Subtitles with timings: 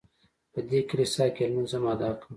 [0.53, 2.27] په دې کلیسا کې یې لمونځ هم ادا کړ.